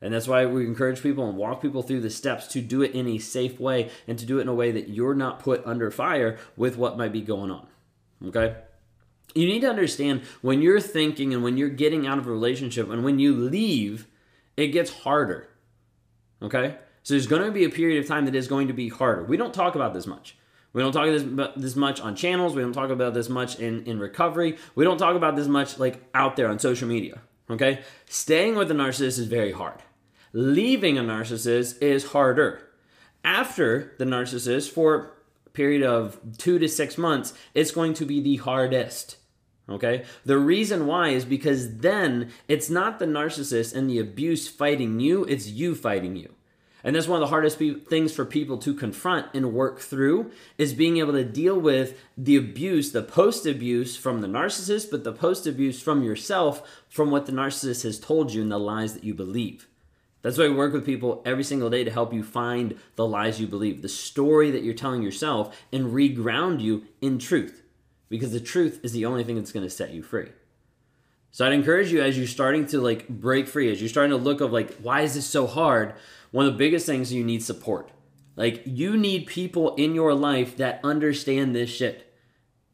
And 0.00 0.14
that's 0.14 0.28
why 0.28 0.46
we 0.46 0.64
encourage 0.66 1.02
people 1.02 1.28
and 1.28 1.36
walk 1.36 1.60
people 1.60 1.82
through 1.82 2.00
the 2.00 2.10
steps 2.10 2.46
to 2.48 2.60
do 2.60 2.82
it 2.82 2.92
in 2.92 3.08
a 3.08 3.18
safe 3.18 3.58
way 3.58 3.90
and 4.06 4.18
to 4.18 4.26
do 4.26 4.38
it 4.38 4.42
in 4.42 4.48
a 4.48 4.54
way 4.54 4.70
that 4.70 4.88
you're 4.88 5.14
not 5.14 5.40
put 5.40 5.66
under 5.66 5.90
fire 5.90 6.38
with 6.56 6.76
what 6.76 6.96
might 6.96 7.12
be 7.12 7.20
going 7.20 7.50
on. 7.50 7.66
Okay? 8.26 8.54
you 9.34 9.46
need 9.46 9.60
to 9.60 9.68
understand 9.70 10.22
when 10.40 10.62
you're 10.62 10.80
thinking 10.80 11.34
and 11.34 11.42
when 11.42 11.56
you're 11.56 11.68
getting 11.68 12.06
out 12.06 12.18
of 12.18 12.26
a 12.26 12.30
relationship 12.30 12.90
and 12.90 13.04
when 13.04 13.18
you 13.18 13.34
leave, 13.34 14.06
it 14.56 14.68
gets 14.68 14.90
harder. 14.90 15.48
Okay? 16.42 16.76
So 17.02 17.14
there's 17.14 17.26
going 17.26 17.42
to 17.42 17.52
be 17.52 17.64
a 17.64 17.70
period 17.70 18.02
of 18.02 18.08
time 18.08 18.24
that 18.24 18.34
is 18.34 18.48
going 18.48 18.68
to 18.68 18.74
be 18.74 18.88
harder. 18.88 19.24
We 19.24 19.36
don't 19.36 19.54
talk 19.54 19.74
about 19.74 19.94
this 19.94 20.06
much. 20.06 20.36
We 20.72 20.82
don't 20.82 20.92
talk 20.92 21.06
this, 21.06 21.24
this 21.56 21.76
much 21.76 22.00
on 22.00 22.14
channels. 22.14 22.54
We 22.54 22.62
don't 22.62 22.72
talk 22.72 22.90
about 22.90 23.14
this 23.14 23.28
much 23.28 23.58
in, 23.58 23.84
in 23.84 23.98
recovery. 23.98 24.58
We 24.74 24.84
don't 24.84 24.98
talk 24.98 25.16
about 25.16 25.36
this 25.36 25.48
much 25.48 25.78
like 25.78 26.02
out 26.14 26.36
there 26.36 26.48
on 26.48 26.58
social 26.58 26.88
media. 26.88 27.20
Okay? 27.50 27.82
Staying 28.06 28.56
with 28.56 28.70
a 28.70 28.74
narcissist 28.74 29.18
is 29.18 29.26
very 29.26 29.52
hard. 29.52 29.82
Leaving 30.32 30.98
a 30.98 31.02
narcissist 31.02 31.82
is 31.82 32.12
harder. 32.12 32.62
After 33.24 33.94
the 33.98 34.04
narcissist, 34.04 34.70
for 34.70 35.12
a 35.46 35.50
period 35.50 35.82
of 35.82 36.18
two 36.36 36.58
to 36.58 36.68
six 36.68 36.98
months, 36.98 37.34
it's 37.54 37.70
going 37.70 37.94
to 37.94 38.04
be 38.04 38.20
the 38.20 38.36
hardest. 38.36 39.16
Okay? 39.68 40.04
The 40.24 40.38
reason 40.38 40.86
why 40.86 41.08
is 41.10 41.24
because 41.24 41.78
then 41.78 42.30
it's 42.46 42.70
not 42.70 42.98
the 42.98 43.06
narcissist 43.06 43.74
and 43.74 43.88
the 43.88 43.98
abuse 43.98 44.48
fighting 44.48 45.00
you, 45.00 45.24
it's 45.24 45.48
you 45.48 45.74
fighting 45.74 46.16
you. 46.16 46.34
And 46.84 46.94
that's 46.94 47.08
one 47.08 47.20
of 47.20 47.28
the 47.28 47.30
hardest 47.30 47.58
pe- 47.58 47.74
things 47.74 48.14
for 48.14 48.24
people 48.24 48.56
to 48.58 48.72
confront 48.72 49.26
and 49.34 49.52
work 49.52 49.80
through 49.80 50.30
is 50.58 50.74
being 50.74 50.98
able 50.98 51.12
to 51.12 51.24
deal 51.24 51.58
with 51.58 51.98
the 52.16 52.36
abuse, 52.36 52.92
the 52.92 53.02
post 53.02 53.46
abuse 53.46 53.96
from 53.96 54.20
the 54.20 54.28
narcissist, 54.28 54.90
but 54.90 55.04
the 55.04 55.12
post 55.12 55.46
abuse 55.46 55.82
from 55.82 56.04
yourself 56.04 56.62
from 56.88 57.10
what 57.10 57.26
the 57.26 57.32
narcissist 57.32 57.82
has 57.82 57.98
told 57.98 58.32
you 58.32 58.42
and 58.42 58.52
the 58.52 58.58
lies 58.58 58.94
that 58.94 59.04
you 59.04 59.12
believe. 59.12 59.66
That's 60.22 60.36
why 60.36 60.48
we 60.48 60.54
work 60.54 60.72
with 60.72 60.84
people 60.84 61.22
every 61.24 61.44
single 61.44 61.70
day 61.70 61.84
to 61.84 61.90
help 61.90 62.12
you 62.12 62.22
find 62.22 62.76
the 62.96 63.06
lies 63.06 63.40
you 63.40 63.46
believe, 63.46 63.82
the 63.82 63.88
story 63.88 64.50
that 64.50 64.62
you're 64.62 64.74
telling 64.74 65.02
yourself, 65.02 65.56
and 65.72 65.92
reground 65.92 66.60
you 66.60 66.84
in 67.00 67.18
truth. 67.18 67.62
Because 68.08 68.32
the 68.32 68.40
truth 68.40 68.80
is 68.82 68.92
the 68.92 69.04
only 69.04 69.22
thing 69.22 69.36
that's 69.36 69.52
going 69.52 69.66
to 69.66 69.70
set 69.70 69.92
you 69.92 70.02
free. 70.02 70.30
So 71.30 71.46
I'd 71.46 71.52
encourage 71.52 71.92
you 71.92 72.02
as 72.02 72.16
you're 72.16 72.26
starting 72.26 72.66
to 72.68 72.80
like 72.80 73.08
break 73.08 73.46
free, 73.46 73.70
as 73.70 73.80
you're 73.80 73.88
starting 73.88 74.10
to 74.10 74.16
look 74.22 74.40
of 74.40 74.52
like, 74.52 74.74
why 74.76 75.02
is 75.02 75.14
this 75.14 75.26
so 75.26 75.46
hard? 75.46 75.94
One 76.30 76.46
of 76.46 76.52
the 76.52 76.58
biggest 76.58 76.86
things 76.86 77.12
you 77.12 77.22
need 77.22 77.42
support. 77.42 77.90
Like 78.34 78.62
you 78.64 78.96
need 78.96 79.26
people 79.26 79.74
in 79.74 79.94
your 79.94 80.14
life 80.14 80.56
that 80.56 80.80
understand 80.82 81.54
this 81.54 81.70
shit. 81.70 82.07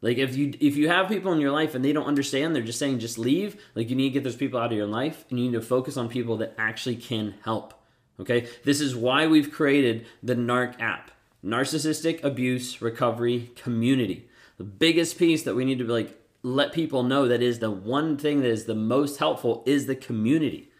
Like 0.05 0.19
if 0.19 0.37
you 0.37 0.53
if 0.61 0.77
you 0.77 0.91
have 0.91 1.09
people 1.09 1.33
in 1.33 1.41
your 1.41 1.51
life 1.51 1.75
and 1.75 1.83
they 1.83 1.95
don't 1.95 2.05
understand, 2.05 2.55
they're 2.55 2.63
just 2.63 2.79
saying 2.79 2.99
just 2.99 3.17
leave. 3.17 3.57
Like 3.75 3.89
you 3.89 3.97
need 3.97 4.11
to 4.11 4.13
get 4.13 4.23
those 4.23 4.37
people 4.37 4.61
out 4.61 4.71
of 4.71 4.77
your 4.77 4.87
life 4.87 5.25
and 5.31 5.39
you 5.39 5.47
need 5.47 5.57
to 5.57 5.63
focus 5.63 5.97
on 5.97 6.11
people 6.11 6.37
that 6.37 6.53
actually 6.59 6.97
can 6.97 7.37
help. 7.43 7.73
Okay? 8.21 8.47
This 8.65 8.83
is 8.83 8.95
why 8.95 9.27
we've 9.27 9.51
created 9.51 10.05
the 10.23 10.35
NARC 10.35 10.79
app. 10.79 11.11
Narcissistic 11.43 12.23
Abuse 12.23 12.83
Recovery 12.83 13.51
Community. 13.57 14.29
The 14.59 14.65
biggest 14.65 15.19
piece 15.19 15.43
that 15.45 15.55
we 15.55 15.65
need 15.65 15.79
to 15.79 15.87
like 15.87 16.21
let 16.43 16.75
people 16.75 17.03
know 17.03 17.27
that 17.27 17.41
is 17.41 17.61
the 17.61 17.71
one 17.71 18.19
thing 18.19 18.43
that 18.43 18.51
is 18.51 18.67
the 18.67 18.75
most 18.75 19.17
helpful 19.17 19.63
is 19.65 19.87
the 19.87 19.97
community. 19.97 20.71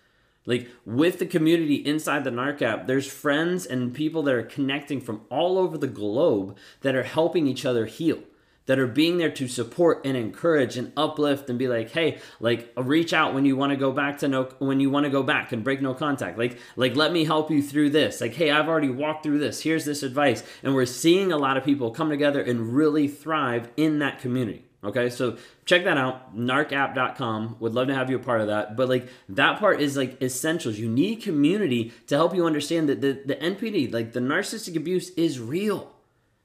Like 0.45 0.69
with 0.85 1.19
the 1.19 1.25
community 1.25 1.77
inside 1.77 2.25
the 2.25 2.31
NARC 2.31 2.61
app, 2.61 2.87
there's 2.87 3.11
friends 3.11 3.65
and 3.65 3.95
people 3.95 4.23
that 4.25 4.35
are 4.35 4.43
connecting 4.43 5.01
from 5.01 5.23
all 5.31 5.57
over 5.57 5.79
the 5.79 5.87
globe 5.87 6.59
that 6.83 6.95
are 6.95 7.05
helping 7.05 7.47
each 7.47 7.65
other 7.65 7.87
heal 7.87 8.19
that 8.67 8.79
are 8.79 8.87
being 8.87 9.19
there 9.19 9.31
to 9.31 9.49
support 9.49 10.05
and 10.05 10.17
encourage 10.17 10.77
and 10.77 10.93
uplift 10.97 11.51
and 11.51 11.59
be 11.59 11.69
like 11.69 11.91
hey 11.91 12.19
like 12.41 12.73
reach 12.77 13.13
out 13.13 13.35
when 13.35 13.45
you 13.45 13.57
want 13.57 13.71
to 13.71 13.77
go 13.77 13.93
back 13.93 14.19
to 14.19 14.29
no 14.29 14.45
when 14.59 14.81
you 14.81 14.91
want 14.91 15.05
to 15.05 15.11
go 15.11 15.23
back 15.23 15.53
and 15.53 15.65
break 15.65 15.81
no 15.81 15.95
contact. 15.95 16.39
Like 16.39 16.59
like 16.77 16.97
let 16.97 17.13
me 17.13 17.25
help 17.25 17.51
you 17.51 17.63
through 17.63 17.91
this. 17.91 18.21
Like 18.21 18.35
hey 18.35 18.51
i've 18.51 18.69
already 18.69 18.91
walked 18.91 19.23
through 19.23 19.39
this. 19.39 19.61
Here's 19.61 19.85
this 19.85 20.03
advice. 20.03 20.43
And 20.63 20.75
we're 20.75 20.87
seeing 20.87 21.33
a 21.33 21.37
lot 21.37 21.57
of 21.57 21.65
people 21.65 21.91
come 21.91 22.11
together 22.11 22.43
and 22.43 22.75
really 22.75 23.09
thrive 23.09 23.71
in 23.77 23.99
that 24.01 24.19
community 24.21 24.65
okay? 24.85 25.09
So 25.11 25.39
check 25.65 25.85
that 25.85 25.97
out 25.97 26.37
narcapp.com 26.37 27.57
would 27.61 27.75
love 27.75 27.89
to 27.89 27.95
have 27.95 28.11
you 28.11 28.17
a 28.17 28.21
part 28.21 28.41
of 28.41 28.49
that. 28.49 28.77
But 28.77 28.89
like 28.89 29.09
that 29.31 29.59
part 29.59 29.81
is 29.81 29.97
like 29.97 30.23
essentials 30.23 30.79
you 30.79 30.89
need 30.89 31.23
community 31.23 31.93
to 32.09 32.17
help 32.17 32.35
you 32.35 32.45
understand 32.47 32.89
that 32.89 33.01
the, 33.01 33.21
the 33.25 33.37
npd 33.37 33.93
like 33.93 34.13
the 34.13 34.21
narcissistic 34.21 34.77
abuse 34.77 35.11
is 35.11 35.41
real 35.41 35.91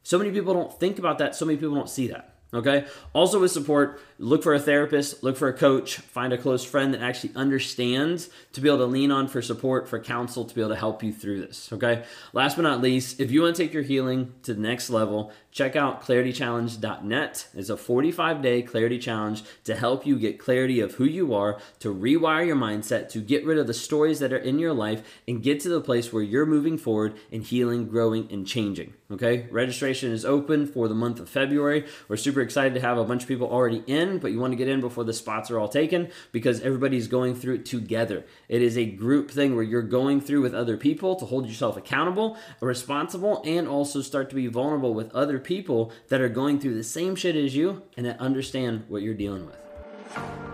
so 0.04 0.18
many 0.18 0.32
people 0.32 0.54
don't 0.54 0.80
think 0.80 1.00
about 1.00 1.18
that. 1.20 1.36
So 1.36 1.46
many 1.46 1.58
people 1.58 1.76
don't 1.76 1.90
see 1.90 2.08
that. 2.08 2.39
Okay. 2.52 2.86
Also, 3.14 3.40
with 3.40 3.52
support, 3.52 4.02
look 4.18 4.42
for 4.42 4.56
a 4.56 4.60
therapist, 4.60 5.24
look 5.24 5.38
for 5.38 5.48
a 5.50 5.54
coach, 5.54 5.98
find 5.98 6.34
a 6.34 6.38
close 6.38 6.64
friend 6.64 6.94
that 6.96 7.02
actually 7.02 7.32
understands 7.36 8.30
to 8.54 8.62
be 8.62 8.68
able 8.68 8.80
to 8.80 8.86
lean 8.86 9.12
on 9.12 9.28
for 9.28 9.42
support, 9.42 9.88
for 9.88 10.00
counsel, 10.00 10.46
to 10.46 10.56
be 10.56 10.62
able 10.62 10.72
to 10.72 10.76
help 10.76 11.04
you 11.04 11.14
through 11.14 11.42
this. 11.42 11.72
Okay. 11.72 12.04
Last 12.34 12.56
but 12.56 12.64
not 12.64 12.82
least, 12.82 13.20
if 13.20 13.30
you 13.30 13.44
want 13.44 13.56
to 13.56 13.64
take 13.64 13.74
your 13.74 13.84
healing 13.84 14.34
to 14.44 14.56
the 14.56 14.62
next 14.62 14.90
level, 14.90 15.32
check 15.52 15.76
out 15.76 16.04
claritychallenge.net. 16.04 17.48
It's 17.54 17.70
a 17.70 17.78
45 17.78 18.42
day 18.42 18.62
clarity 18.64 18.98
challenge 18.98 19.44
to 19.66 19.76
help 19.76 20.06
you 20.06 20.18
get 20.18 20.40
clarity 20.40 20.80
of 20.80 20.96
who 20.96 21.06
you 21.06 21.34
are, 21.36 21.60
to 21.80 21.94
rewire 21.94 22.48
your 22.48 22.56
mindset, 22.56 23.10
to 23.10 23.20
get 23.20 23.46
rid 23.46 23.60
of 23.60 23.68
the 23.68 23.74
stories 23.76 24.20
that 24.20 24.34
are 24.34 24.38
in 24.38 24.58
your 24.58 24.74
life, 24.74 25.04
and 25.28 25.44
get 25.44 25.60
to 25.62 25.70
the 25.70 25.82
place 25.82 26.12
where 26.12 26.24
you're 26.24 26.46
moving 26.48 26.78
forward 26.78 27.16
and 27.32 27.44
healing, 27.44 27.88
growing, 27.88 28.28
and 28.32 28.48
changing. 28.48 28.94
Okay. 29.12 29.48
Registration 29.52 30.12
is 30.12 30.26
open 30.26 30.66
for 30.68 30.88
the 30.88 30.96
month 30.96 31.20
of 31.20 31.30
February. 31.30 31.86
We're 32.08 32.18
super 32.18 32.39
super 32.40 32.46
excited 32.46 32.74
to 32.74 32.80
have 32.80 32.98
a 32.98 33.04
bunch 33.04 33.24
of 33.24 33.28
people 33.28 33.50
already 33.50 33.84
in, 33.86 34.18
but 34.18 34.32
you 34.32 34.40
want 34.40 34.54
to 34.54 34.56
get 34.56 34.70
in 34.70 34.80
before 34.80 35.04
the 35.04 35.12
spots 35.12 35.52
are 35.52 35.60
all 35.60 35.68
taken 35.68 36.10
because 36.32 36.62
everybody's 36.62 37.10
going 37.10 37.36
through 37.36 37.56
it 37.56 37.66
together. 37.66 38.24
It 38.48 38.62
is 38.62 38.78
a 38.78 38.86
group 38.86 39.30
thing 39.30 39.56
where 39.56 39.64
you're 39.64 39.82
going 39.82 40.22
through 40.22 40.42
with 40.42 40.54
other 40.54 40.78
people 40.78 41.18
to 41.18 41.26
hold 41.26 41.50
yourself 41.50 41.76
accountable, 41.76 42.38
responsible, 42.62 43.42
and 43.46 43.68
also 43.68 44.02
start 44.02 44.30
to 44.30 44.36
be 44.36 44.48
vulnerable 44.48 44.94
with 44.94 45.14
other 45.14 45.38
people 45.38 45.92
that 46.08 46.22
are 46.22 46.30
going 46.30 46.62
through 46.62 46.76
the 46.76 46.84
same 46.84 47.14
shit 47.14 47.36
as 47.36 47.58
you 47.58 47.82
and 47.98 48.06
that 48.06 48.18
understand 48.22 48.86
what 48.88 49.02
you're 49.02 49.14
dealing 49.14 49.46
with. 49.46 50.49